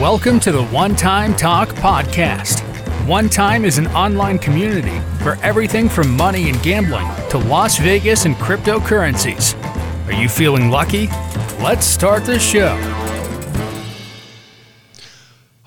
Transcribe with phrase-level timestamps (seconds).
[0.00, 2.62] Welcome to the One Time Talk podcast.
[3.06, 8.24] One Time is an online community for everything from money and gambling to Las Vegas
[8.24, 9.62] and cryptocurrencies.
[10.06, 11.08] Are you feeling lucky?
[11.62, 12.89] Let's start the show.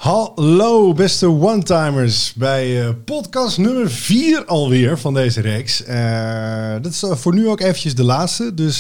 [0.04, 5.88] Hallo beste one-timers bij uh, podcast nummer 4 alweer van deze reeks.
[5.88, 8.80] Uh, dat is voor nu ook eventjes de laatste, dus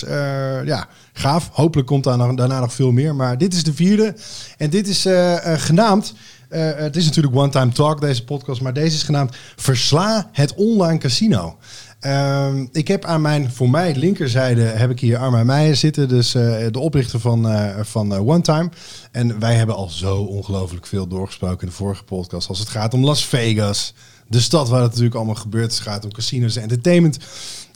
[0.66, 1.50] ja, gaaf.
[1.52, 4.16] Hopelijk komt daar daarna nog veel meer, maar dit is de vierde.
[4.58, 5.08] En dit is
[5.44, 6.14] genaamd,
[6.50, 11.58] het is natuurlijk One-Time Talk deze podcast, maar deze is genaamd Versla het online casino.
[12.06, 16.08] Uh, ik heb aan mijn, voor mij, linkerzijde heb ik hier Arma Meijer zitten.
[16.08, 18.70] Dus uh, de oprichter van, uh, van uh, OneTime.
[19.12, 22.48] En wij hebben al zo ongelooflijk veel doorgesproken in de vorige podcast.
[22.48, 23.94] Als het gaat om Las Vegas.
[24.28, 25.72] De stad waar het natuurlijk allemaal gebeurt.
[25.72, 27.18] Het gaat om casinos en entertainment.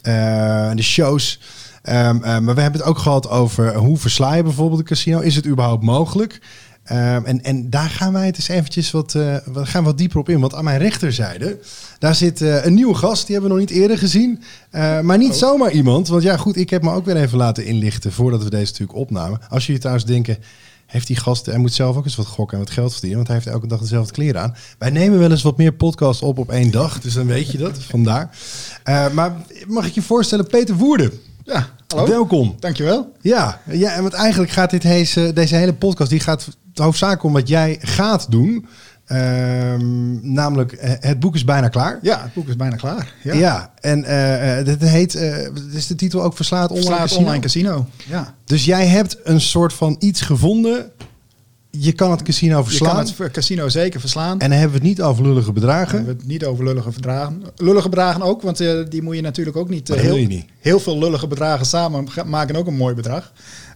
[0.02, 1.40] en de shows.
[1.84, 5.20] Um, maar we hebben het ook gehad over hoe versla je bijvoorbeeld een casino.
[5.20, 6.40] Is het überhaupt mogelijk?
[6.92, 10.20] Um, en, en daar gaan wij het eens eventjes wat, uh, we gaan wat dieper
[10.20, 10.40] op in.
[10.40, 11.60] Want aan mijn rechterzijde,
[12.00, 13.26] daar zit uh, een nieuwe gast.
[13.26, 14.44] Die hebben we nog niet eerder gezien.
[14.72, 15.38] Uh, maar niet oh.
[15.38, 16.08] zomaar iemand.
[16.08, 18.98] Want ja, goed, ik heb me ook weer even laten inlichten voordat we deze natuurlijk
[18.98, 19.40] opnamen.
[19.50, 20.38] Als jullie trouwens denken,
[20.86, 23.18] heeft die gast, hij moet zelf ook eens wat gokken en wat geld verdienen.
[23.18, 24.56] Want hij heeft elke dag dezelfde kleren aan.
[24.78, 27.00] Wij nemen wel eens wat meer podcasts op op één dag.
[27.00, 28.30] Dus dan weet je dat, vandaar.
[29.14, 29.36] maar
[29.68, 31.12] mag ik je voorstellen, Peter Woerden.
[31.44, 32.08] Ja, hallo.
[32.08, 32.56] Welkom.
[32.60, 33.12] Dankjewel.
[33.22, 36.48] Ja, ja, want eigenlijk gaat dit deze, deze hele podcast, die gaat
[36.80, 38.68] hoofdzakelijk om wat jij gaat doen.
[39.12, 42.00] Um, namelijk, eh, het boek is bijna klaar.
[42.02, 43.14] Ja, het boek is bijna klaar.
[43.24, 44.08] Ja, ja en uh,
[44.68, 47.26] het heet, uh, is de titel ook Verslaat Online Verslaat Casino?
[47.26, 47.88] Online Casino.
[48.08, 48.36] Ja.
[48.46, 50.92] Dus jij hebt een soort van iets gevonden.
[51.70, 53.06] Je kan het casino verslaan.
[53.06, 54.40] Je kan het casino zeker verslaan.
[54.40, 55.86] En dan hebben we het niet over lullige bedragen.
[55.86, 57.44] Dan hebben we het niet over lullige bedragen.
[57.56, 59.88] Lullige bedragen ook, want uh, die moet je natuurlijk ook niet...
[59.88, 60.46] Heel, niet.
[60.60, 63.32] heel veel lullige bedragen samen maken ook een mooi bedrag.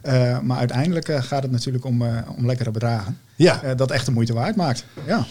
[0.05, 3.17] Uh, maar uiteindelijk uh, gaat het natuurlijk om, uh, om lekkere bedragen.
[3.35, 3.75] Ja.
[3.75, 4.85] dat echt de moeite waard maakt.
[5.07, 5.25] Ja.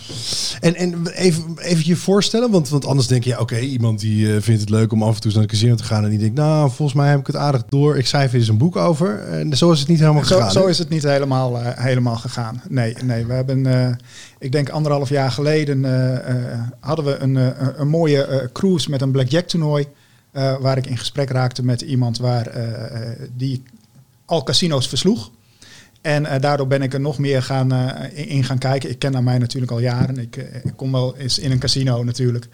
[0.60, 4.40] En, en even, even je voorstellen, want, want anders denk je, oké, okay, iemand die
[4.40, 6.34] vindt het leuk om af en toe naar het casino te gaan en die denkt,
[6.34, 7.96] nou, volgens mij heb ik het aardig door.
[7.96, 9.18] Ik schrijf eens een boek over.
[9.18, 10.52] En zo is het niet helemaal zo, gegaan.
[10.52, 12.62] Zo is het niet helemaal, helemaal gegaan.
[12.68, 13.98] Nee, nee, we hebben,
[14.38, 15.84] ik denk anderhalf jaar geleden,
[16.80, 19.86] hadden we een, een, een mooie cruise met een blackjack toernooi.
[20.32, 22.52] waar ik in gesprek raakte met iemand waar
[23.36, 23.62] die
[24.30, 25.30] al casino's versloeg.
[26.00, 28.90] En uh, daardoor ben ik er nog meer gaan, uh, in gaan kijken.
[28.90, 30.18] Ik ken naar mij natuurlijk al jaren.
[30.18, 32.48] Ik, uh, ik kom wel eens in een casino natuurlijk.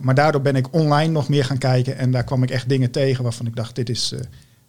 [0.00, 1.98] maar daardoor ben ik online nog meer gaan kijken.
[1.98, 4.14] En daar kwam ik echt dingen tegen waarvan ik dacht, dit is,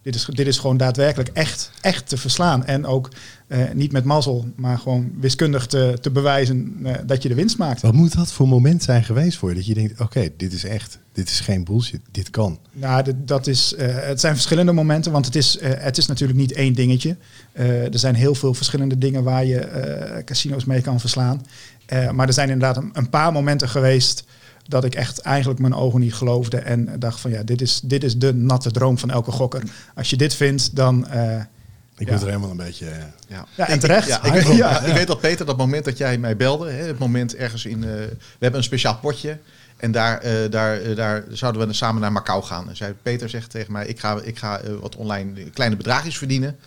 [0.08, 2.66] dit is, dit is gewoon daadwerkelijk echt, echt te verslaan.
[2.66, 3.10] En ook
[3.74, 7.82] niet met mazzel, maar gewoon wiskundig te, te bewijzen dat je de winst maakt.
[7.82, 9.56] Wat moet dat voor moment zijn geweest voor je?
[9.56, 12.60] Dat je denkt, oké, dit is echt, dit is geen bullshit, dit kan.
[12.72, 16.52] Nou, dat is, uh, het zijn verschillende momenten, want het is, het is natuurlijk niet
[16.52, 17.18] één dingetje.
[17.54, 21.46] Er zijn heel veel verschillende dingen waar je casino's mee kan verslaan.
[22.14, 24.24] maar er zijn inderdaad een, een, paar momenten geweest
[24.68, 28.04] dat ik echt eigenlijk mijn ogen niet geloofde en dacht van ja, dit is, dit
[28.04, 29.64] is de natte droom van elke gokker.
[29.96, 31.08] Als je dit vindt, dan...
[31.98, 32.86] ik word er helemaal een beetje...
[33.28, 34.08] Ja, ja en terecht.
[34.08, 36.84] Ja, ik, weet, ja, ik weet dat Peter, dat moment dat jij mij belde, hè,
[36.84, 37.80] het moment ergens in...
[37.80, 39.38] we hebben een speciaal potje...
[39.78, 42.70] En daar, uh, daar, uh, daar zouden we samen naar Macau gaan.
[42.70, 46.18] En zei Peter zegt tegen mij, ik ga, ik ga uh, wat online kleine bedragjes
[46.18, 46.58] verdienen.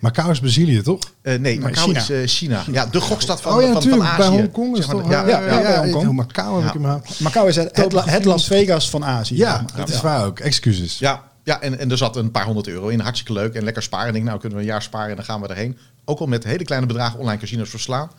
[0.00, 0.98] Macau is Brazilië, toch?
[1.22, 2.20] nee, Macau China.
[2.22, 2.64] is China.
[2.72, 4.16] Ja, de gokstad van, oh, ja, van, van Azië.
[4.16, 5.10] Bij Hongkong is zeg maar, toch?
[5.10, 6.12] Ja, ja, ja, ja, Hongkong.
[6.12, 9.36] Macau heb ik hem Macau is het, het, het Las Vegas van Azië.
[9.36, 10.38] Ja, dat is waar ook.
[10.38, 10.98] Excuses.
[10.98, 13.00] Ja, ja en, en er zat een paar honderd euro in.
[13.00, 14.06] Hartstikke leuk en lekker sparen.
[14.06, 15.78] En ik denk, nou kunnen we een jaar sparen en dan gaan we erheen.
[16.04, 18.10] Ook al met hele kleine bedragen online casinos verslaan.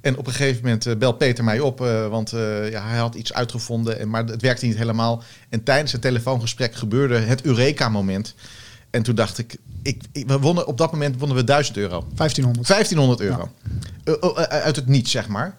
[0.00, 2.98] En op een gegeven moment uh, belt Peter mij op, uh, want uh, ja, hij
[2.98, 5.22] had iets uitgevonden, en, maar het werkte niet helemaal.
[5.48, 8.34] En tijdens het telefoongesprek gebeurde het Eureka-moment.
[8.90, 12.06] En toen dacht ik, ik, ik, we wonnen, op dat moment wonnen we 1000 euro.
[12.14, 12.68] 1500.
[12.68, 13.50] 1500 euro.
[14.04, 14.48] Ja.
[14.48, 15.56] uit het niets, zeg maar.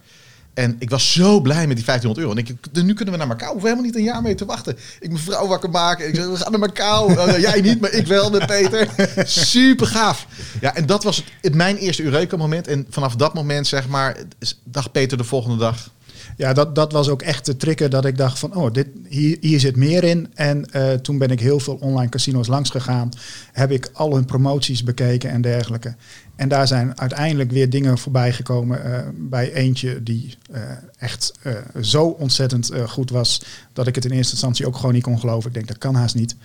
[0.53, 2.31] En ik was zo blij met die 1500 euro.
[2.31, 3.55] En ik, nu kunnen we naar Macau.
[3.55, 4.77] We helemaal niet een jaar mee te wachten.
[4.99, 6.07] Ik mijn vrouw wakker maken.
[6.07, 7.13] Ik zeg, we gaan naar Macau.
[7.13, 8.87] Uh, jij niet, maar ik wel met Peter.
[9.25, 10.27] Super gaaf.
[10.61, 12.67] Ja, en dat was het, het mijn eerste Eureka moment.
[12.67, 14.17] En vanaf dat moment, zeg maar,
[14.63, 15.89] dacht Peter de volgende dag.
[16.37, 19.37] Ja, dat, dat was ook echt de trigger dat ik dacht van, oh, dit, hier,
[19.39, 20.31] hier zit meer in.
[20.33, 23.09] En uh, toen ben ik heel veel online casino's langs gegaan.
[23.51, 25.95] Heb ik al hun promoties bekeken en dergelijke.
[26.35, 30.61] En daar zijn uiteindelijk weer dingen voorbij gekomen uh, bij eentje die uh,
[30.97, 31.33] echt
[31.81, 33.41] zo ontzettend goed was,
[33.73, 35.47] dat ik het in eerste instantie ook gewoon niet kon geloven.
[35.47, 36.35] Ik denk, dat kan haast niet.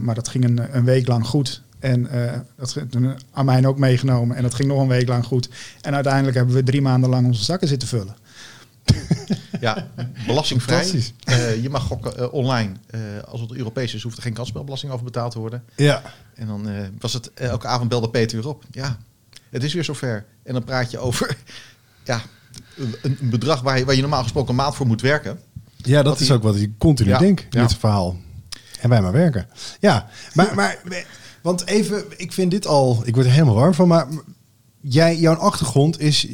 [0.00, 1.62] maar dat ging een, een week lang goed.
[1.84, 2.76] En uh, dat
[3.32, 4.36] aan mij ook meegenomen.
[4.36, 5.48] En dat ging nog een week lang goed.
[5.80, 8.14] En uiteindelijk hebben we drie maanden lang onze zakken zitten vullen.
[9.60, 9.88] Ja,
[10.26, 10.90] belastingvrij.
[11.28, 12.72] Uh, je mag gokken uh, online.
[12.90, 15.64] Uh, als het Europees is, hoeft er geen kansspelbelasting over betaald te worden.
[15.76, 16.02] Ja.
[16.34, 18.64] En dan was het elke avond belde Peter weer op.
[18.70, 18.98] Ja,
[19.50, 20.24] het is weer zover.
[20.42, 21.36] En dan praat je over
[22.04, 22.20] ja,
[22.76, 25.40] een, een bedrag waar je, waar je normaal gesproken een maand voor moet werken.
[25.76, 27.60] Ja, dat is die- ook wat ik continu Ja, denk in ja.
[27.66, 28.16] dit verhaal.
[28.80, 29.48] En wij maar werken.
[29.80, 30.78] Ja, maar, maar
[31.42, 34.06] want even, ik vind dit al, ik word er helemaal warm van, maar
[34.80, 36.26] jij, jouw achtergrond is,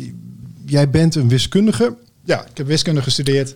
[0.67, 1.97] jij bent een wiskundige,
[2.31, 3.55] Ja, ik heb wiskunde gestudeerd.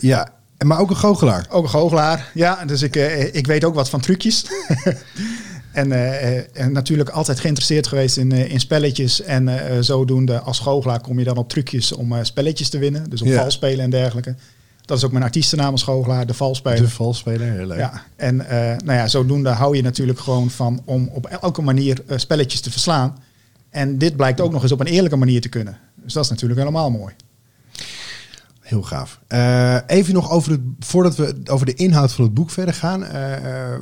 [0.00, 0.32] ja,
[0.64, 1.46] maar ook een goochelaar.
[1.50, 2.30] Ook een goochelaar.
[2.34, 4.44] Ja, dus ik, eh, ik weet ook wat van trucjes.
[5.72, 9.22] en, eh, eh, en natuurlijk altijd geïnteresseerd geweest in, in spelletjes.
[9.22, 9.50] En
[9.84, 13.10] zodoende als goochelaar kom je dan op trucjes om spelletjes te winnen.
[13.10, 13.40] Dus op Ja.
[13.40, 14.34] valspelen en dergelijke.
[14.84, 16.80] Dat is ook mijn artiestennaam als goochelaar, de valspeler.
[16.80, 17.78] De valspeler, heel leuk.
[17.78, 18.36] Ja, en
[18.84, 23.18] nou ja, zodoende hou je natuurlijk gewoon van om op elke manier spelletjes te verslaan.
[23.70, 25.78] En dit blijkt ook nog eens op een eerlijke manier te kunnen.
[25.94, 27.14] Dus dat is natuurlijk helemaal mooi.
[28.72, 29.20] Heel gaaf.
[29.26, 33.04] Eh, even nog over het, voordat we over de inhoud van het boek verder gaan.
[33.04, 33.80] eh, eh,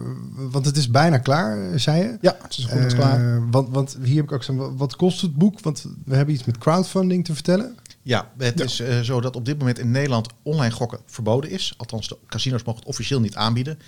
[0.51, 2.19] want het is bijna klaar, zei je.
[2.21, 3.51] Ja, het is goed Eh, klaar.
[3.51, 5.61] Want, want hier heb ik ook zo'n, wat kost het boek?
[5.61, 7.75] Want we hebben iets met crowdfunding te vertellen.
[8.03, 8.65] Ja, het Ja.
[8.65, 11.75] is eh, zo dat op dit moment in Nederland online gokken verboden is.
[11.77, 13.79] Althans, de casinos mogen het officieel niet aanbieden.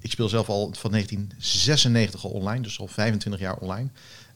[0.00, 3.88] Ik speel zelf al van 1996 al online, dus al 25 jaar online.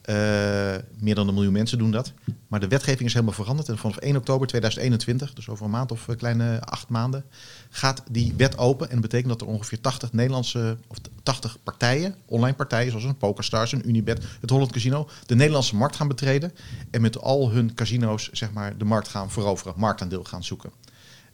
[0.07, 2.13] Eh, meer dan een miljoen mensen doen dat.
[2.49, 3.69] Maar de wetgeving is helemaal veranderd.
[3.69, 7.25] En vanaf 1 oktober 2021, dus over een maand of een kleine acht maanden,
[7.71, 8.87] gaat die wet open.
[8.87, 13.17] En dat betekent dat er ongeveer 80 Nederlandse, of 80 partijen, online partijen, zoals een
[13.17, 16.53] PokerStars, een Unibet, het Holland Casino, de Nederlandse markt gaan betreden.
[16.91, 20.71] En met al hun casino's, zeg maar, de markt gaan veroveren, marktaandeel gaan zoeken.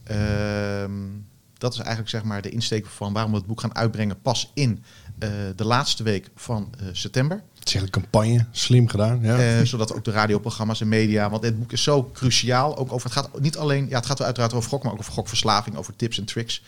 [0.05, 0.93] Ehm,
[1.63, 4.51] dat is eigenlijk zeg maar de insteek van waarom we het boek gaan uitbrengen pas
[4.55, 4.85] in
[5.19, 7.43] eh, de laatste week van eh, september.
[7.59, 9.19] Het is echt een campagne, slim gedaan.
[9.23, 9.39] Ja.
[9.39, 12.77] Eh, zodat ook de radioprogramma's en media, want dit boek is zo cruciaal.
[12.77, 14.99] Ook over, het gaat niet alleen, ja, het gaat wel uiteraard over gok, maar ook
[14.99, 16.63] over gokverslaving, over tips en tricks.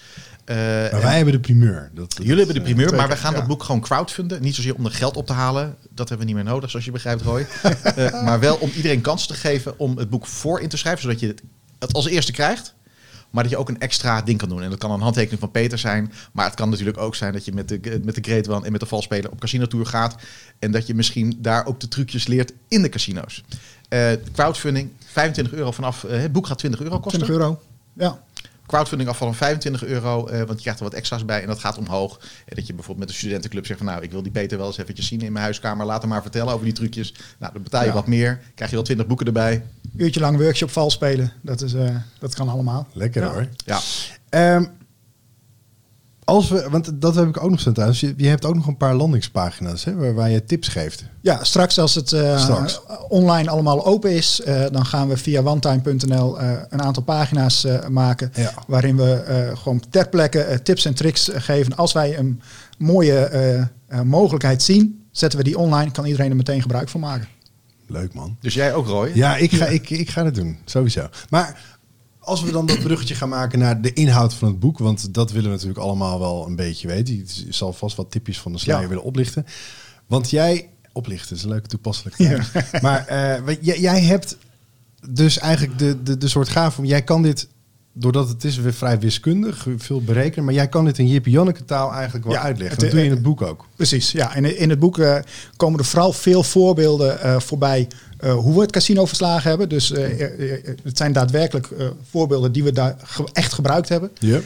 [0.47, 1.91] Maar en wij hebben de primeur.
[1.95, 3.39] Dat, jullie hebben de primeur, maar we gaan ja.
[3.39, 4.43] dat boek gewoon crowdfunden.
[4.43, 6.85] Niet zozeer om er geld op te halen, dat hebben we niet meer nodig, zoals
[6.85, 7.47] je begrijpt, Roy.
[8.25, 11.21] Maar wel om iedereen kans te geven om het boek voor in te schrijven, zodat
[11.21, 11.35] je
[11.79, 12.75] het als eerste krijgt.
[13.35, 14.63] Maar dat je ook een extra ding kan doen.
[14.63, 16.13] En dat kan een handtekening van Peter zijn.
[16.33, 18.73] Maar het kan natuurlijk ook zijn dat je met de, met de Great One en
[18.73, 20.15] met de valspeler op casino tour gaat.
[20.59, 23.45] En dat je misschien daar ook de trucjes leert in de casino's.
[23.89, 26.05] Eh, crowdfunding, 25 euro vanaf.
[26.05, 27.23] eh, het boek gaat 20 euro kosten.
[27.23, 27.61] 20 euro.
[27.93, 28.23] Ja.
[28.67, 31.59] Crowdfunding af van 25 euro, eh, want je krijgt er wat extra's bij en dat
[31.59, 32.19] gaat omhoog.
[32.47, 34.67] En dat je bijvoorbeeld met de studentenclub zegt van nou, ik wil die Peter wel
[34.67, 35.87] eens eventjes zien in mijn huiskamer.
[35.87, 37.15] Laat hem maar vertellen over die trucjes.
[37.39, 37.93] Nou, dan betaal je Ja.
[37.95, 38.41] wat meer.
[38.55, 39.65] Krijg je wel 20 boeken erbij.
[39.97, 41.33] Uurtje lang workshop vals spelen.
[41.43, 42.87] Dat, is, eh, dat kan allemaal.
[42.93, 43.33] Lekker Ja.
[43.33, 43.49] hoor.
[43.65, 43.81] Ja,
[44.29, 44.65] Ehm,
[46.25, 48.01] als we, want dat heb ik ook nog staan thuis.
[48.01, 51.05] Je, je hebt ook nog een paar landingspagina's hè, waar, waar je tips geeft.
[51.21, 52.81] Ja, straks als het eh, Straks.
[53.09, 57.87] online allemaal open is, eh, dan gaan we via onetime.nl eh, een aantal pagina's eh,
[57.89, 58.31] maken.
[58.35, 58.53] Ja.
[58.67, 61.77] Waarin we eh, gewoon ter plekke tips en tricks geven.
[61.77, 62.41] Als wij een
[62.79, 63.67] mooie eh, eh,
[64.05, 65.91] mogelijkheid zien, zetten we die online.
[65.91, 67.29] Kan iedereen er meteen gebruik van maken.
[67.87, 68.37] Leuk man.
[68.41, 69.11] dus jij ook Roy.
[69.15, 70.59] Ja, ik ga, ik, ik ga het doen.
[70.65, 71.09] Sowieso.
[71.31, 71.77] Maar
[72.19, 74.79] als we dan dat bruggetje gaan maken naar de inhoud van het boek.
[74.79, 77.17] Want dat willen we natuurlijk allemaal wel een beetje weten.
[77.17, 78.89] Je zal vast wat tipjes van de sluier Ja.
[78.89, 79.47] willen oplichten.
[80.07, 80.69] Want jij...
[80.93, 82.17] Oplichten is een leuke toepasselijk.
[82.17, 82.45] term.
[82.83, 84.37] Maar eh, jij, jij hebt
[85.11, 86.85] dus eigenlijk de, de, de soort gaaf om...
[86.85, 87.49] Jij kan dit,
[87.97, 90.45] doordat het is weer vrij wiskundig, veel berekenen...
[90.45, 92.79] maar jij kan dit in Jip Janneke taal eigenlijk wel Ja, uitleggen.
[92.79, 93.67] Dat doe je in het boek ook.
[93.77, 94.35] Precies, ja.
[94.35, 95.17] In, in het boek eh,
[95.57, 97.89] komen er vooral veel voorbeelden eh, voorbij
[98.19, 99.69] eh, hoe we het casino verslagen hebben.
[99.69, 99.89] Dus
[100.83, 101.69] het zijn daadwerkelijk
[102.11, 104.11] voorbeelden die we daar ge- echt gebruikt hebben.
[104.19, 104.41] Ja.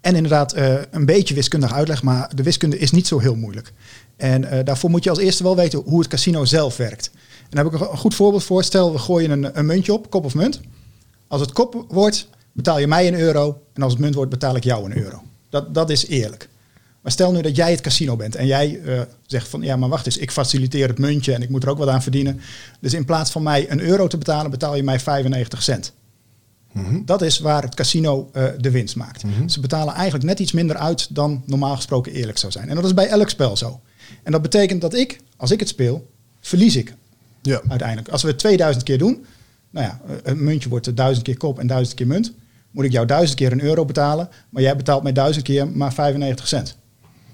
[0.00, 0.54] En inderdaad
[0.90, 3.72] een beetje wiskundig uitleg, maar de wiskunde is niet zo heel moeilijk.
[4.16, 7.10] En daarvoor moet je als eerste wel weten hoe het casino zelf werkt.
[7.14, 8.64] En daar heb ik een goed voorbeeld voor.
[8.64, 10.60] Stel, we gooien een, een muntje op, kop of munt.
[11.28, 13.62] Als het kop wordt, betaal je mij een euro.
[13.72, 15.22] En als het munt wordt, betaal ik jou een euro.
[15.50, 16.48] Dat, dat is eerlijk.
[17.00, 19.88] Maar stel nu dat jij het casino bent en jij eh, zegt van ja, maar
[19.88, 22.40] wacht eens, ik faciliteer het muntje en ik moet er ook wat aan verdienen.
[22.80, 25.92] Dus in plaats van mij een euro te betalen, betaal je mij 95 cent.
[27.04, 29.22] Dat is waar het casino eh, de winst maakt.
[29.46, 32.68] Ze betalen eigenlijk net iets minder uit dan normaal gesproken eerlijk zou zijn.
[32.68, 33.80] En dat is bij elk spel zo.
[34.22, 36.06] En dat betekent dat ik, als ik het speel,
[36.40, 36.94] verlies ik
[37.42, 37.60] Ja.
[37.68, 38.08] uiteindelijk.
[38.08, 39.24] Als we het 2000 keer doen,
[39.70, 42.32] nou ja, een muntje wordt 1000 keer kop en 1000 keer munt.
[42.70, 45.92] Moet ik jou 1000 keer een euro betalen, maar jij betaalt mij 1000 keer maar
[45.92, 46.76] 95 cent.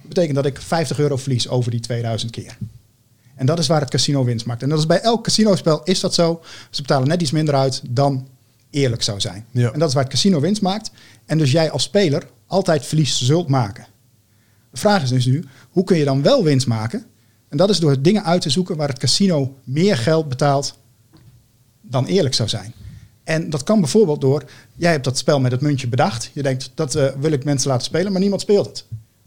[0.00, 2.56] Dat betekent dat ik 50 euro verlies over die 2000 keer.
[3.34, 4.62] En dat is waar het casino winst maakt.
[4.62, 6.42] En dat is bij elk casinospel is dat zo.
[6.70, 8.28] Ze betalen net iets minder uit dan
[8.70, 9.46] eerlijk zou zijn.
[9.50, 9.72] Ja.
[9.72, 10.90] En dat is waar het casino winst maakt.
[11.26, 13.86] En dus jij als speler altijd verlies zult maken.
[14.70, 17.04] De vraag is dus nu, hoe kun je dan wel winst maken?
[17.48, 20.78] En dat is door dingen uit te zoeken waar het casino meer geld betaalt
[21.94, 22.74] dan eerlijk zou zijn.
[23.24, 26.30] En dat kan bijvoorbeeld door, jij hebt dat spel met het muntje bedacht.
[26.32, 28.84] Je denkt, dat eh, wil ik mensen laten spelen, maar niemand speelt het.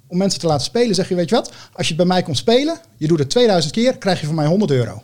[0.08, 2.38] Om mensen te laten spelen zeg je, weet je wat, als je bij mij komt
[2.38, 5.04] spelen, je doet het 2000 keer, krijg je van mij 100 euro.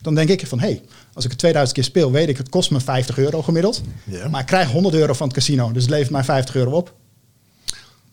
[0.00, 0.82] Dan denk ik van, hé, hey,
[1.12, 3.82] Als ik het 2000 keer speel, weet ik, het kost me 50 euro gemiddeld.
[4.30, 6.94] Maar ik krijg 100 euro van het casino, dus het levert mij 50 euro op.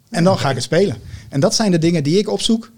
[0.09, 0.97] En dan ga ik het spelen.
[1.29, 2.71] En dat zijn de dingen die ik opzoek.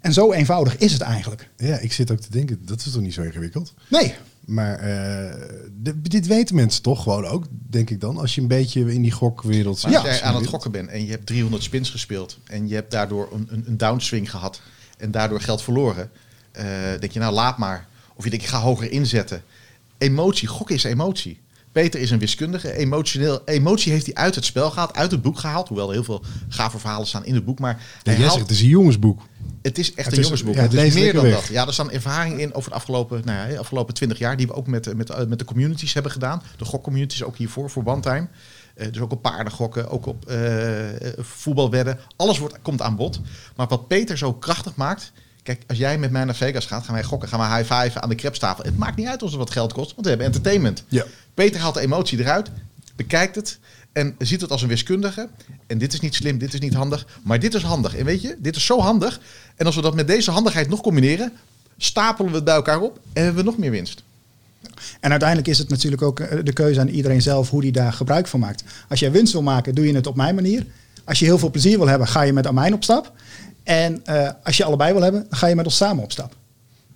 [0.00, 1.48] En zo eenvoudig is het eigenlijk.
[1.56, 3.74] Ja, ik zit ook te denken, dat is toch niet zo ingewikkeld?
[3.88, 5.34] Nee, Maar eh,
[5.82, 8.16] de- dit weten mensen toch gewoon ook, denk ik dan.
[8.18, 9.90] Als je een beetje in die gokwereld zit.
[9.94, 12.90] als jij aan het gokken bent en je hebt 300 spins gespeeld en je hebt
[12.90, 14.60] daardoor een, een, een downswing gehad
[14.98, 16.10] en daardoor geld verloren,
[16.52, 16.64] eh,
[17.00, 17.86] denk je nou laat maar.
[18.14, 19.42] Of je denkt ik ga hoger inzetten.
[19.98, 21.40] Emotie, gokken is emotie.
[21.72, 22.72] Peter is een wiskundige.
[22.76, 25.68] Emotioneel, emotie heeft hij uit het spel gehaald, uit het boek gehaald.
[25.68, 27.58] Hoewel er heel veel gave verhalen staan in het boek.
[27.58, 29.22] Maar Ja, hij haalt- zegt, het is een jongensboek.
[29.62, 30.54] het is echt Het een is- jongensboek.
[30.54, 31.34] ja, het het is meer dan weg.
[31.34, 31.46] dat.
[31.46, 34.36] Ja, er staan ervaringen in over de afgelopen, nou ja, de afgelopen 20 jaar...
[34.36, 36.42] die we ook met, met, met de communities hebben gedaan.
[36.56, 38.28] De gokcommunities ook hiervoor, voor OneTime.
[38.74, 40.38] Eh dus ook op paardengokken, ook op eh,
[41.18, 41.98] voetbalwedden.
[42.16, 43.20] Alles wordt, komt aan bod.
[43.56, 45.12] Maar wat Peter zo krachtig maakt...
[45.42, 47.28] Kijk, als jij met mij naar Vegas gaat, gaan wij gokken.
[47.28, 48.64] Gaan we high-fiven aan de crepstafel.
[48.64, 50.84] Het maakt niet uit of het wat geld kost, want we hebben entertainment.
[50.88, 51.04] Ja.
[51.34, 52.50] Peter haalt de emotie eruit,
[52.96, 53.58] bekijkt het
[53.92, 55.28] en ziet het als een wiskundige.
[55.66, 57.96] En dit is niet slim, dit is niet handig, maar dit is handig.
[57.96, 59.20] En weet je, dit is zo handig.
[59.56, 61.32] En als we dat met deze handigheid nog combineren,
[61.78, 64.02] stapelen we het bij elkaar op en hebben we nog meer winst.
[65.00, 67.92] En uiteindelijk is het natuurlijk ook eh, de keuze aan iedereen zelf hoe die daar
[67.92, 68.64] gebruik van maakt.
[68.88, 70.66] Als jij winst wil maken, doe je het op mijn manier.
[71.04, 73.12] Als je heel veel plezier wil hebben, ga je met Amijn op stap.
[73.64, 76.34] En eh, als je allebei wil hebben, dan ga je met ons samen op stap.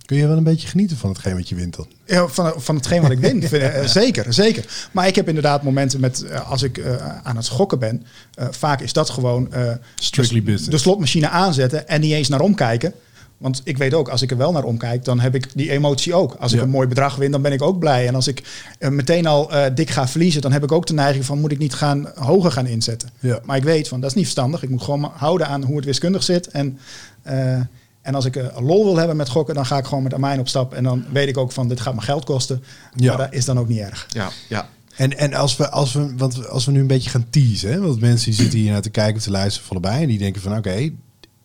[0.04, 1.86] Kun je wel een beetje genieten van hetgeen wat je wint dan?
[2.04, 3.42] Ja, van, van hetgeen wat ik win.
[3.48, 4.88] Vind eh, zeker, zeker.
[4.92, 6.80] Maar ik heb inderdaad momenten met, eh, als ik
[7.22, 8.06] aan het schokken ben,
[8.50, 9.52] vaak is dat gewoon
[9.94, 10.70] Strictly de, business.
[10.70, 12.92] de slotmachine aanzetten en niet eens naar omkijken.
[13.38, 16.14] Want ik weet ook, als ik er wel naar omkijk, dan heb ik die emotie
[16.14, 16.36] ook.
[16.38, 18.06] Als ik een mooi bedrag win, dan ben ik ook blij.
[18.06, 18.42] En als ik
[18.78, 21.52] eh, meteen al eh, dik ga verliezen, dan heb ik ook de neiging van, moet
[21.52, 23.10] ik niet gaan hoger gaan inzetten.
[23.20, 23.40] Ja.
[23.44, 24.62] Maar ik weet van, dat is niet verstandig.
[24.62, 26.48] Ik moet gewoon maar houden aan hoe het wiskundig zit.
[26.48, 26.78] En,
[27.22, 27.60] eh,
[28.02, 30.40] en als ik eh, lol wil hebben met gokken, dan ga ik gewoon met Amijn
[30.40, 30.74] op stap.
[30.74, 32.62] En dan weet ik ook van, dit gaat me geld kosten.
[32.94, 33.08] Ja.
[33.08, 34.06] Maar dat is dan ook niet erg.
[34.08, 34.68] Ja, ja.
[34.96, 37.80] En, en als, we, als, we, want als we nu een beetje gaan teasen, hè,
[37.80, 40.18] want mensen die zitten hier naar te kijken of te luisteren vallen bij en die
[40.18, 40.90] denken van oké,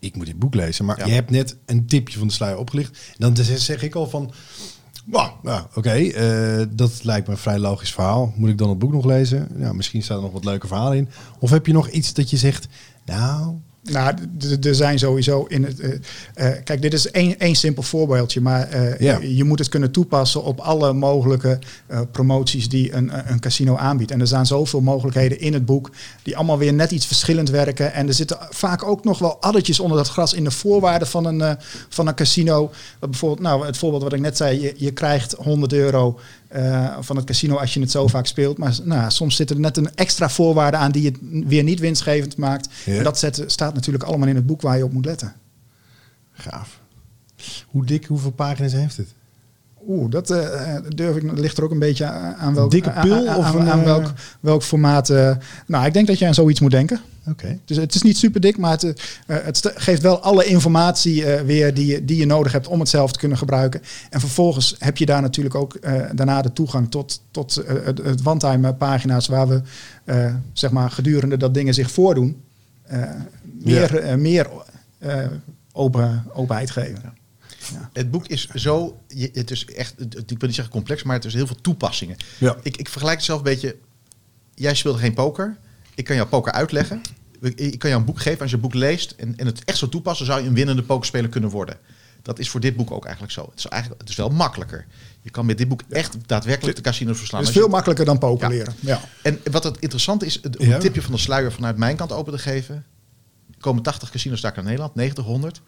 [0.02, 0.86] ik moet dit boek lezen.
[0.86, 1.06] Maar Ja.
[1.06, 3.00] je hebt net een tipje van de sluier opgelicht.
[3.18, 4.32] Dan zeg ik al van,
[5.06, 8.34] nou, ja, oké, eh, dat lijkt me een vrij logisch verhaal.
[8.36, 9.48] Moet ik dan het boek nog lezen?
[9.58, 11.10] Ja, misschien staat er nog wat leuke verhalen in.
[11.40, 12.68] Of heb je nog iets dat je zegt,
[13.06, 14.14] nou, Nou,
[14.62, 15.80] er zijn sowieso in het.
[15.80, 15.92] eh,
[16.34, 19.18] eh, kijk, dit is één, één simpel voorbeeldje, maar eh, Ja.
[19.22, 21.60] je, je moet het kunnen toepassen op alle mogelijke
[22.12, 24.12] promoties die een, een casino aanbiedt.
[24.12, 25.92] En er zijn zoveel mogelijkheden in het boek
[26.24, 27.94] die allemaal weer net iets verschillend werken.
[27.94, 31.26] En er zitten vaak ook nog wel addertjes onder dat gras in de voorwaarden van
[31.26, 31.58] een,
[31.90, 32.72] van een casino.
[33.00, 36.20] Dat bijvoorbeeld, nou, het voorbeeld wat ik net zei, je, je krijgt 100 euro
[36.52, 38.58] eh, van het casino als je het zo vaak speelt.
[38.58, 42.38] Maar nou, soms zit er net een extra voorwaarde aan die het weer niet winstgevend
[42.38, 42.70] maakt.
[42.86, 42.98] Ja.
[42.98, 45.34] En dat zet, staat natuurlijk allemaal in het boek waar je op moet letten.
[46.32, 46.80] gaaf.
[47.68, 49.14] Hoe dik, hoeveel pagina's heeft het?
[49.88, 51.32] Oeh, dat eh, durf ik.
[51.40, 54.64] Ligt er ook een beetje aan welk, dikke pil aan, of aan, eh, welk, welk
[54.64, 55.10] formaat.
[55.10, 55.36] eh,
[55.68, 57.00] nou, ik denk dat je aan zoiets moet denken.
[57.30, 57.60] Oké.
[57.66, 58.84] Dus het is niet super dik, maar het,
[59.28, 62.80] eh, het geeft wel alle informatie eh, weer die je, die je nodig hebt om
[62.80, 63.82] het zelf te kunnen gebruiken.
[64.10, 67.98] En vervolgens heb je daar natuurlijk ook eh, daarna de toegang tot, tot eh, het,
[67.98, 69.62] het one-time pagina's waar we
[70.04, 72.42] eh, zeg maar gedurende dat dingen zich voordoen,
[72.84, 73.02] eh,
[73.64, 74.48] meer, eh, meer
[74.98, 75.26] eh,
[75.72, 77.20] open, openheid geven.
[77.94, 79.00] Het boek is zo,
[79.34, 82.18] het is echt, ik wil niet zeggen complex, maar het is heel veel toepassingen.
[82.38, 82.56] Ja.
[82.64, 83.76] Ik, ik vergelijk het zelf een beetje,
[84.56, 85.58] jij speelde geen poker,
[85.96, 87.02] ik kan jou poker uitleggen.
[87.56, 89.78] Ik kan jou een boek geven, als je het boek leest en, en het echt
[89.78, 91.78] zo toepassen, zou je een winnende pokerspeler kunnen worden.
[92.22, 93.48] Dat is voor dit boek ook eigenlijk zo.
[93.50, 94.86] Het is, eigenlijk, het is wel makkelijker.
[95.22, 97.40] Je kan met dit boek echt daadwerkelijk de casinos verslaan.
[97.40, 98.56] Het is je- veel makkelijker dan poker Ja.
[98.56, 98.74] leren.
[98.80, 99.02] Ja.
[99.24, 100.74] En wat het interessante is, het- om Ja.
[100.76, 102.76] een tipje van de sluier vanuit mijn kant open te geven.
[103.52, 105.62] Er komen 80 casinos daar in Nederland, 90, 100.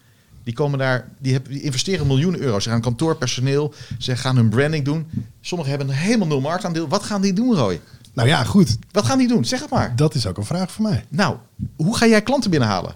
[0.44, 2.62] Die, komen daar, die, hebben, die investeren miljoenen euro's.
[2.64, 5.06] Ze gaan kantoorpersoneel, ze gaan hun branding doen.
[5.40, 6.88] Sommigen hebben een helemaal nul marktaandeel.
[6.88, 7.80] Wat gaan die doen, Roy?
[8.12, 8.76] Nou ja, goed.
[8.90, 9.44] Wat gaan die doen?
[9.44, 9.96] Zeg het maar.
[9.96, 11.04] Dat is ook een vraag voor mij.
[11.08, 11.36] Nou,
[11.76, 12.94] hoe ga jij klanten binnenhalen?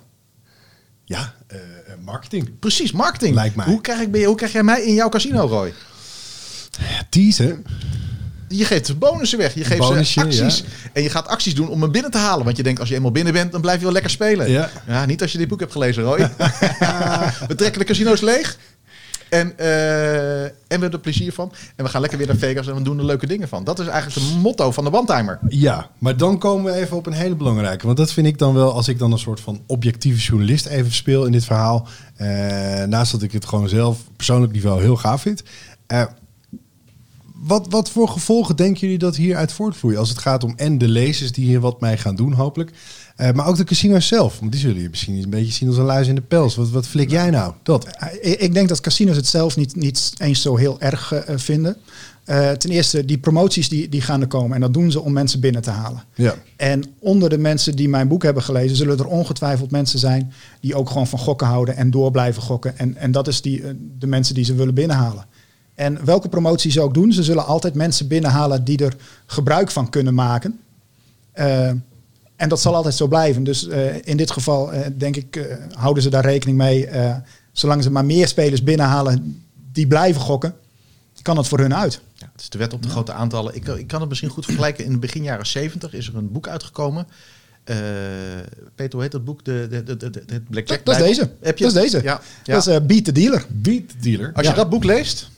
[1.05, 1.59] Ja, eh,
[2.05, 2.59] marketing.
[2.59, 3.35] Precies, marketing.
[3.35, 3.67] Lijkt mij.
[3.67, 5.73] Hoe krijg, ik, hoe krijg jij mij in jouw casino, Roy?
[7.09, 7.65] Teasen.
[8.49, 9.55] Je geeft bonussen weg.
[9.55, 10.59] Je geeft bonusje, ze acties.
[10.59, 10.91] ja.
[10.93, 12.45] En je gaat acties doen om hem binnen te halen.
[12.45, 14.51] Want je denkt, als je eenmaal binnen bent, dan blijf je wel lekker spelen.
[14.87, 15.07] Ja.
[15.07, 16.17] niet als je dit boek hebt gelezen, Roy.
[17.49, 18.59] we trekken de casino's leeg.
[19.29, 21.53] En, eh, en we hebben er plezier van.
[21.77, 23.65] En we gaan lekker weer naar Vegas en we doen er leuke dingen van.
[23.65, 25.39] Dat is eigenlijk het motto van de one-timer.
[25.49, 27.87] Ja, maar dan komen we even op een hele belangrijke.
[27.87, 30.93] Want dat vind ik dan wel, als ik dan een soort van objectieve journalist even
[30.93, 31.89] speel in dit verhaal.
[32.17, 32.29] eh,
[32.85, 35.43] naast dat ik het gewoon zelf persoonlijk niveau heel gaaf vind.
[35.87, 36.05] eh,
[37.41, 39.99] wat, wat voor gevolgen denken jullie dat hieruit voortvloeien?
[39.99, 42.71] Als het gaat om en de lezers die hier wat mee gaan doen, hopelijk.
[43.17, 44.39] Uh, maar ook de casino's zelf.
[44.39, 46.57] Want die zullen je misschien een beetje zien als een luis in de pels.
[46.57, 47.53] Wat, wat flik jij nou?
[47.63, 47.87] Dat.
[48.21, 51.77] Ik, ik denk dat casinos het zelf niet, niet eens zo heel erg uh, vinden.
[52.59, 54.55] Ten eerste, die promoties die, die gaan er komen.
[54.55, 56.03] En dat doen ze om mensen binnen te halen.
[56.15, 56.35] Ja.
[56.57, 60.75] En onder de mensen die mijn boek hebben gelezen, zullen er ongetwijfeld mensen zijn die
[60.75, 62.79] ook gewoon van gokken houden en door blijven gokken.
[62.79, 63.63] En, en dat is die,
[63.99, 65.27] de mensen die ze willen binnenhalen.
[65.79, 69.91] En welke promotie ze ook doen, ze zullen altijd mensen binnenhalen die er gebruik van
[69.91, 70.61] kunnen maken.
[71.35, 71.69] Uh,
[72.37, 73.45] en dat zal altijd zo blijven.
[73.45, 76.89] Dus uh, in dit geval uh, denk ik, houden ze daar rekening mee.
[77.53, 80.55] zolang ze maar meer spelers binnenhalen die blijven gokken,
[81.23, 82.01] kan het voor hun uit.
[82.15, 83.55] Ja, het is de wet op de grote aantallen.
[83.55, 84.85] Ik, ik kan het misschien goed vergelijken.
[84.85, 87.07] In de begin jaren 70 is er een boek uitgekomen.
[88.75, 89.45] Peter, hoe heet dat boek?
[89.45, 91.31] De, de, de, de, het Blackjack dat, dat is deze.
[91.41, 92.03] Heb je dat is deze.
[92.03, 92.55] Ja, ja.
[92.55, 93.47] Dat is Beat the Dealer.
[93.49, 94.33] Beat the Dealer.
[94.33, 95.31] Als je dat boek leest,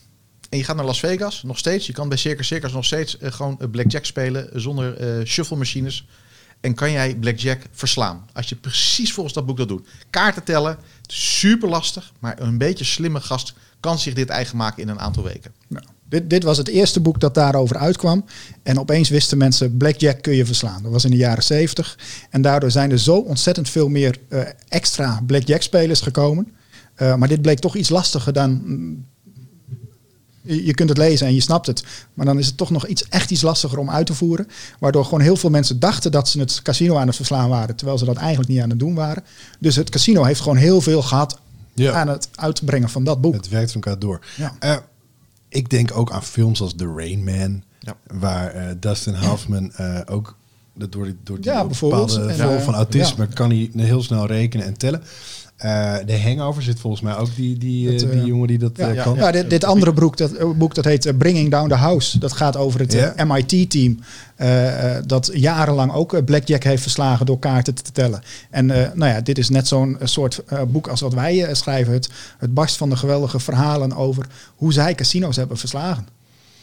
[0.51, 1.87] en je gaat naar Las Vegas, nog steeds.
[1.87, 6.07] Je kan bij Circus Circus nog steeds uh, gewoon blackjack spelen zonder uh, shuffle machines.
[6.59, 8.25] En kan jij blackjack verslaan.
[8.33, 9.87] Als je precies volgens dat boek dat doet.
[10.09, 10.77] Kaarten tellen,
[11.07, 12.11] super lastig.
[12.19, 15.51] Maar een beetje slimme gast kan zich dit eigen maken in een aantal weken.
[15.67, 18.25] Nou, dit, dit was het eerste boek dat daarover uitkwam.
[18.63, 20.83] En opeens wisten mensen, blackjack kun je verslaan.
[20.83, 21.97] Dat was in de jaren 70.
[22.29, 24.17] En daardoor zijn er zo ontzettend veel meer
[24.67, 26.47] extra blackjack spelers gekomen.
[26.97, 28.61] maar dit bleek toch iets lastiger dan
[30.41, 31.83] je kunt het lezen en je snapt het.
[32.13, 34.47] Maar dan is het toch nog iets, echt iets lastiger om uit te voeren.
[34.79, 37.75] Waardoor gewoon heel veel mensen dachten dat ze het casino aan het verslaan waren.
[37.75, 39.23] Terwijl ze dat eigenlijk niet aan het doen waren.
[39.59, 41.39] Dus het casino heeft gewoon heel veel gehad
[41.73, 41.91] ja.
[41.91, 43.33] aan het uitbrengen van dat boek.
[43.33, 44.25] Het werkt van elkaar door.
[44.37, 44.55] Ja.
[44.63, 44.75] Uh,
[45.49, 47.63] ik denk ook aan films als The Rain Man.
[47.79, 47.95] Ja.
[48.07, 50.35] Waar uh, Dustin Hoffman uh, ook
[50.73, 54.77] door die, door die ja, bepaalde vorm van autisme kan hij heel snel rekenen en
[54.77, 55.03] tellen.
[55.65, 58.71] Uh, de Hangover zit volgens mij ook die, die, dat, uh, die jongen die dat
[58.75, 59.15] ja, uh, kan.
[59.15, 62.19] Ja, dit, dit andere boek dat, boek dat heet Bringing Down the House.
[62.19, 63.29] Dat gaat over het yeah.
[63.29, 63.99] MIT-team.
[65.05, 68.21] dat jarenlang ook Blackjack heeft verslagen door kaarten te tellen.
[68.49, 71.93] En nou ja, dit is net zo'n soort boek als wat wij schrijven.
[71.93, 74.25] Het, het barst van de geweldige verhalen over
[74.55, 76.07] hoe zij casino's hebben verslagen.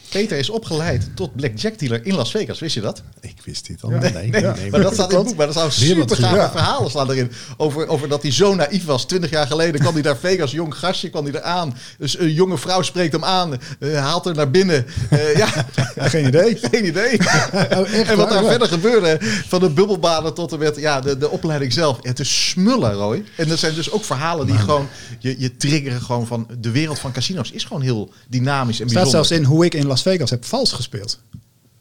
[0.09, 2.59] Peter is opgeleid tot blackjack dealer in Las Vegas.
[2.59, 3.03] Wist je dat?
[3.21, 3.91] Ik wist dit al.
[3.91, 5.37] Nee, nee, nee, nee maar dat staat in het boek.
[5.37, 7.33] Maar dat zou super gave verhalen slaan erin.
[7.57, 9.05] Over, over dat hij zo naïef was.
[9.05, 11.77] Twintig jaar geleden kwam hij daar Vegas, jong gastje, kwam hij er aan.
[11.99, 13.61] Dus een jonge vrouw spreekt hem aan.
[13.81, 14.87] Uh, haalt er naar binnen.
[15.13, 15.49] Uh, ja.
[15.97, 16.59] Geen idee.
[16.71, 17.19] Geen idee.
[17.53, 19.19] oh, en wat daar verder gebeurde.
[19.49, 21.99] Van de bubbelbaden tot en met ja, de, de opleiding zelf.
[22.03, 23.25] Het is smullen, Roy.
[23.37, 24.89] En dat zijn dus ook verhalen die gewoon...
[25.19, 26.47] Je, je triggeren gewoon van...
[26.59, 29.11] De wereld van casinos is gewoon heel dynamisch en bijzonder.
[29.11, 31.21] Staat zelfs in hoe ik in Las Vegas heb vals gespeeld.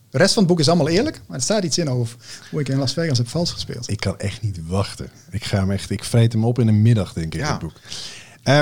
[0.10, 2.18] De rest van het boek is allemaal eerlijk, maar er staat iets in over
[2.52, 3.90] hoe ik in Las Vegas heb vals gespeeld.
[3.90, 5.10] Ik kan echt niet wachten.
[5.32, 7.52] Ik ga hem echt, ik vreet hem op in een middag, denk ik, ja.
[7.52, 7.74] het boek.
[8.48, 8.60] Uh,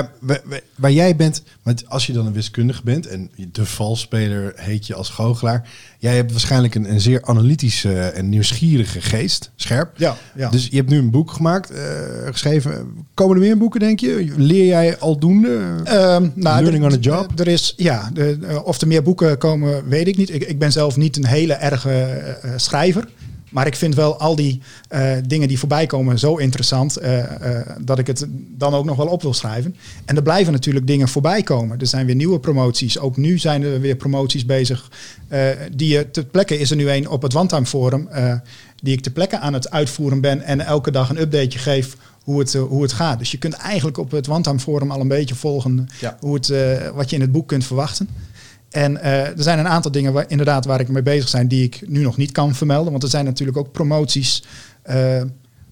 [0.76, 4.94] waar jij bent, want als je dan een wiskundige bent en de valspeler heet je
[4.94, 5.68] als goochelaar,
[5.98, 9.90] jij hebt waarschijnlijk een, een zeer analytische en nieuwsgierige geest, scherp.
[9.96, 10.50] Ja, ja.
[10.50, 11.78] Dus je hebt nu een boek gemaakt, uh,
[12.24, 12.86] geschreven.
[13.14, 14.32] Komen er meer boeken, denk je?
[14.36, 15.48] Leer jij aldoende?
[15.48, 17.40] Um, nou, Learning on the job?
[17.40, 20.30] Er is, ja, de, of er meer boeken komen, weet ik niet.
[20.30, 23.08] Ik, ik ben zelf niet een hele erge uh, schrijver.
[23.50, 27.24] Maar ik vind wel al die uh, dingen die voorbij komen zo interessant uh, uh,
[27.80, 29.76] dat ik het dan ook nog wel op wil schrijven.
[30.04, 31.80] En er blijven natuurlijk dingen voorbij komen.
[31.80, 32.98] Er zijn weer nieuwe promoties.
[32.98, 34.90] Ook nu zijn er weer promoties bezig.
[35.72, 38.08] die je ter plekke is er nu een op het One Forum.
[38.82, 42.38] die ik ter plekke aan het uitvoeren ben en elke dag een updateje geef hoe
[42.38, 43.18] het, hoe het gaat.
[43.18, 46.16] Dus je kunt eigenlijk op het One Forum al een beetje volgen ja.
[46.20, 46.52] hoe het,
[46.94, 48.08] wat je in het boek kunt verwachten.
[48.76, 51.64] En uh, er zijn een aantal dingen waar, inderdaad waar ik mee bezig ben die
[51.64, 52.90] ik nu nog niet kan vermelden.
[52.90, 54.42] Want er zijn natuurlijk ook promoties
[54.86, 55.22] uh,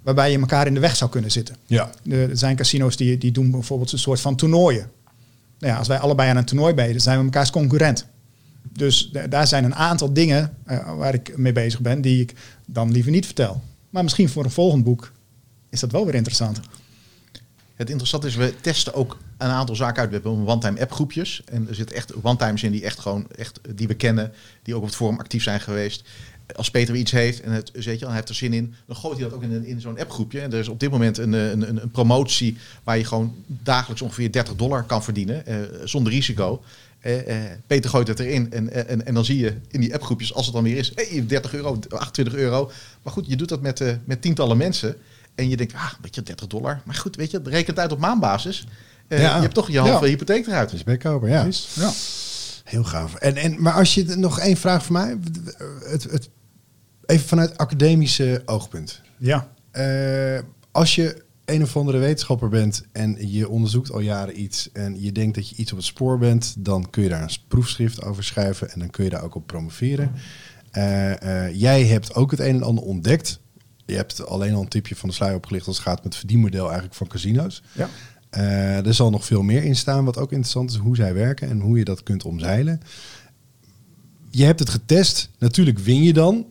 [0.02, 1.56] waarbij je elkaar in de weg zou kunnen zitten.
[1.66, 1.90] Ja.
[2.08, 4.90] Er zijn casino's die, die doen bijvoorbeeld een soort van toernooien.
[5.58, 8.06] Nou ja, als wij allebei aan een toernooi bezig zijn we elkaars concurrent.
[8.72, 12.34] Dus daar zijn een aantal dingen uh, waar ik mee bezig ben die ik
[12.66, 13.62] dan liever niet vertel.
[13.90, 15.12] Maar misschien voor een volgend boek
[15.70, 16.60] is dat wel weer interessant.
[17.74, 20.09] Het interessante is, we testen ook een aantal zaken uit.
[20.09, 21.42] We hebben one-time app groepjes.
[21.44, 24.80] En er zitten echt one-timers in die echt gewoon echt die we kennen, die ook
[24.80, 26.04] op het forum actief zijn geweest.
[26.57, 29.18] Als Peter iets heeft en het weet je, hij heeft er zin in, dan gooit
[29.18, 30.40] hij dat ook in, in zo'n appgroepje.
[30.40, 34.33] En er is op dit moment een, een, een, promotie waar je gewoon dagelijks ongeveer
[34.33, 36.62] 30 dollar kan verdienen, eh, zonder risico.
[37.04, 40.35] Eh, eh, Peter gooit het erin en, en, en dan zie je in die appgroepjes,
[40.35, 42.70] als het dan weer is, hey, 30 euro, 28 euro.
[43.02, 44.96] Maar goed, je doet dat met, uh, met tientallen mensen.
[45.35, 46.80] En je denkt, ah, weet je, 30 dollar.
[46.85, 48.66] Maar goed, weet je, rekent uit op maandbasis.
[49.14, 49.35] Uh, ja.
[49.35, 50.11] Je hebt toch je halve ja.
[50.11, 50.70] hypotheek eruit.
[50.70, 51.48] Dus bijkoper, ja.
[51.74, 51.92] ja.
[52.64, 53.14] Heel gaaf.
[53.14, 55.16] En, en, maar als je nog één vraag voor mij.
[55.85, 56.31] Het, het,
[57.07, 59.00] even vanuit academische oogpunt.
[59.16, 59.48] Ja.
[59.72, 60.38] Uh,
[60.70, 65.12] als je een of andere wetenschapper bent en je onderzoekt al jaren iets en je
[65.12, 68.24] denkt dat je iets op het spoor bent, dan kun je daar een proefschrift over
[68.24, 70.12] schrijven en dan kun je daar ook op promoveren.
[70.70, 73.40] Eh, eh, jij hebt ook het een en ander ontdekt.
[73.87, 76.16] Je hebt alleen al een tipje van de sluier opgelicht als het gaat met het
[76.16, 77.62] verdienmodel eigenlijk van casino's.
[77.72, 77.88] Ja.
[78.34, 81.48] Eh, er zal nog veel meer in staan, wat ook interessant is, hoe zij werken
[81.48, 82.80] en hoe je dat kunt omzeilen.
[84.30, 86.46] Je hebt het getest, natuurlijk win je dan.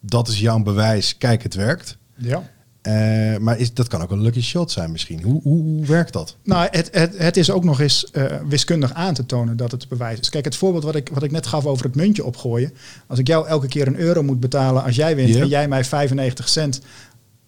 [0.00, 1.96] Dat is jouw bewijs, kijk het werkt.
[2.14, 2.42] Ja.
[2.82, 5.22] Eh, maar is, dat kan ook een lucky shot zijn misschien.
[5.22, 6.36] Hoe, hoe, hoe werkt dat?
[6.44, 9.88] Nou, het, het, het is ook nog eens eh, wiskundig aan te tonen dat het
[9.88, 10.28] bewijs is.
[10.30, 12.72] Kijk, het voorbeeld wat ik, wat ik net gaf over het muntje opgooien.
[13.06, 15.40] Als ik jou elke keer een euro moet betalen als jij wint Ja.
[15.40, 16.80] en jij mij 95 cent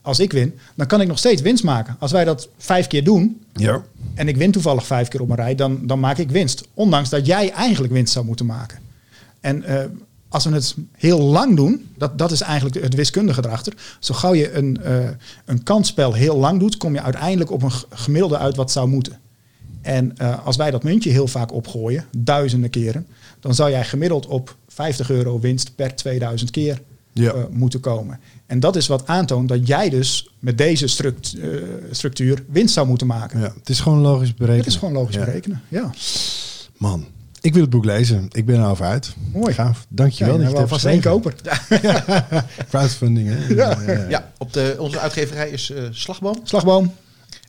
[0.02, 1.96] als ik win, dan kan ik nog steeds winst maken.
[1.98, 3.82] Als wij dat vijf keer doen Ja.
[4.14, 6.68] en ik win toevallig vijf keer op een rij, dan, dan maak ik winst.
[6.74, 8.78] Ondanks dat jij eigenlijk winst zou moeten maken.
[9.40, 9.84] En eh,
[10.28, 13.74] als we het heel lang doen, dat, dat is eigenlijk het wiskundige erachter.
[13.98, 15.08] Zo gauw je een, eh,
[15.44, 19.18] een kansspel heel lang doet, kom je uiteindelijk op een gemiddelde uit wat zou moeten.
[19.82, 23.06] En eh, als wij dat muntje heel vaak opgooien, duizenden keren,
[23.40, 26.80] dan zou jij gemiddeld op 50 euro winst per 2000 keer
[27.12, 27.32] Ja.
[27.32, 28.20] eh, moeten komen.
[28.46, 31.48] En dat is wat aantoont dat jij dus met deze struct- eh,
[31.90, 33.40] structuur winst zou moeten maken.
[33.40, 33.52] ja.
[33.58, 34.64] Het is gewoon logisch berekenen.
[34.64, 35.24] Het is gewoon logisch Ja.
[35.24, 35.62] berekenen.
[35.68, 35.90] Ja.
[36.76, 37.06] Man,
[37.40, 38.26] ik wil het boek lezen.
[38.32, 39.14] Ik ben er over uit.
[39.32, 39.52] Mooi.
[39.54, 39.86] Gaaf.
[39.88, 41.34] Dankjewel Ja, dat je wel het vast hebt één koper.
[42.68, 43.46] Crowdfunding, hè?
[43.54, 43.78] Ja.
[43.86, 44.06] ja.
[44.08, 46.40] Ja, op de, onze uitgeverij is eh, Slagboom.
[46.44, 46.94] Slagboom.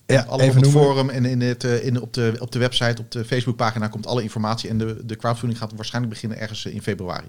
[0.06, 0.82] Ja, Alle op even het noemen.
[0.84, 4.08] forum en in het, eh, in, op, de, op de website, op de Facebookpagina komt
[4.08, 4.70] alle informatie.
[4.70, 7.28] En de, de crowdfunding gaat waarschijnlijk beginnen ergens in februari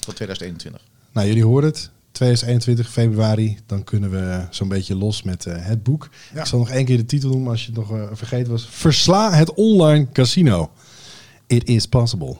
[0.00, 0.82] van 2021.
[1.14, 1.90] Nou, jullie horen het.
[2.12, 6.08] 2021 februari, dan kunnen we zo'n beetje los met eh, het boek.
[6.34, 6.40] Ja.
[6.40, 8.68] Ik zal nog één keer de titel noemen als je het nog eh, vergeten was.
[8.70, 10.70] Versla het online casino.
[11.46, 12.36] It is possible.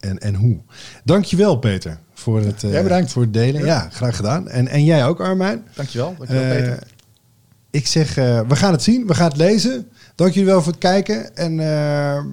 [0.00, 0.56] En, en hoe?
[1.04, 3.12] Dankjewel Peter voor het, eh, Jij bedankt.
[3.12, 3.64] voor het delen.
[3.64, 3.88] Ja.
[3.92, 4.48] graag gedaan.
[4.48, 5.62] En, en jij ook Armijn.
[5.74, 6.14] Dankjewel.
[6.18, 6.78] Dankjewel Eh, Peter.
[7.70, 9.06] ik zeg, eh, we gaan het zien.
[9.06, 9.88] We gaan het lezen.
[10.14, 11.36] Dank jullie wel voor het kijken.
[11.36, 12.24] En eh,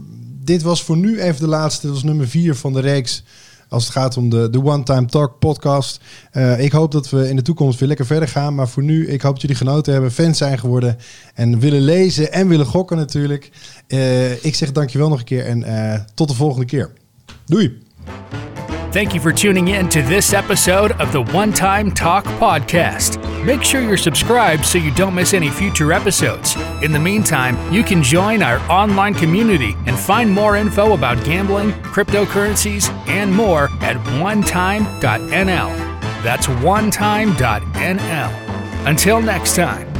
[0.44, 1.86] dit was voor nu even de laatste.
[1.86, 3.24] Dat was nummer vier van de reeks.
[3.70, 6.00] Als het gaat om de, de One Time Talk podcast.
[6.32, 8.56] Eh, ik hoop dat we in de toekomst weer lekker verder gaan.
[8.56, 10.12] Maar voor nu, ik hoop dat jullie genoten hebben.
[10.12, 10.98] Fans zijn geworden.
[11.34, 13.52] En willen lezen en willen gokken natuurlijk.
[13.88, 15.46] Eh, ik zeg dankjewel nog een keer.
[15.46, 16.92] En eh, tot de volgende keer.
[17.46, 17.84] Doei.
[18.96, 23.20] Thank you for tuning in to this episode of the One Time Talk Podcast.
[23.44, 26.56] Make sure you're subscribed so you don't miss any future episodes.
[26.82, 31.72] In the meantime, you can join our online community and find more info about gambling,
[31.72, 34.94] cryptocurrencies, and more at onetime.nl.
[36.24, 37.28] That's onetime.nl.
[38.88, 39.95] Until next time.